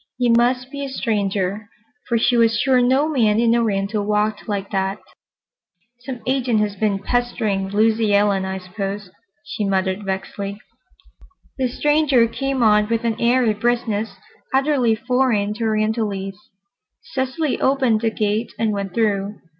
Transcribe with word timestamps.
He 0.17 0.29
must 0.31 0.71
be 0.71 0.83
a 0.83 0.89
stranger, 0.89 1.69
for 2.09 2.17
she 2.17 2.35
was 2.35 2.57
sure 2.59 2.81
no 2.81 3.07
man 3.07 3.39
in 3.39 3.55
Oriental 3.55 4.03
walked 4.03 4.49
like 4.49 4.71
that. 4.71 4.97
"Some 5.99 6.21
agent 6.25 6.59
has 6.61 6.75
been 6.75 6.97
pestering 6.97 7.67
Lucy 7.69 8.11
Ellen, 8.15 8.43
I 8.43 8.57
suppose," 8.57 9.11
she 9.45 9.63
muttered 9.63 10.03
vexedly. 10.03 10.59
The 11.59 11.67
stranger 11.67 12.25
came 12.27 12.63
on 12.63 12.89
with 12.89 13.03
an 13.03 13.17
airy 13.21 13.53
briskness 13.53 14.15
utterly 14.51 14.95
foreign 14.95 15.53
to 15.53 15.65
Orientalites. 15.65 16.49
Cecily 17.03 17.61
opened 17.61 18.01
the 18.01 18.09
gate 18.09 18.53
and 18.57 18.73
went 18.73 18.95
through. 18.95 19.35